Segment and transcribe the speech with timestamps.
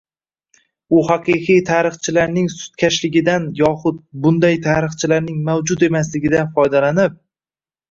[0.99, 7.25] U haqiqiy tarixchilarning sustkashligidan yoxud bunday tarixchilarning mavjud emasligidan foydalanib